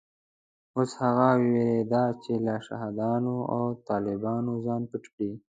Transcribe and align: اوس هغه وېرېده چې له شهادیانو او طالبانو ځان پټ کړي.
اوس 0.75 0.91
هغه 1.01 1.29
وېرېده 1.51 2.03
چې 2.23 2.33
له 2.45 2.53
شهادیانو 2.65 3.35
او 3.53 3.61
طالبانو 3.89 4.51
ځان 4.65 4.81
پټ 4.91 5.03
کړي. 5.13 5.31